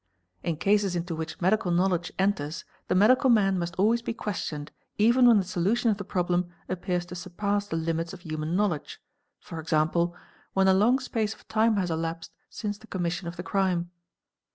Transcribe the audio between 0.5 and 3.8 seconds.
cases into which medical knowledge enters the medical man must